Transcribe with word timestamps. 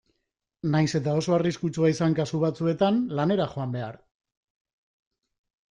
Nahiz 0.75 0.87
eta 0.99 1.13
oso 1.19 1.35
arriskutsua 1.37 1.91
izan 1.93 2.17
kasu 2.21 2.41
batzuetan 2.45 2.99
lanera 3.21 3.47
joan 3.55 3.79
behar. 3.79 4.03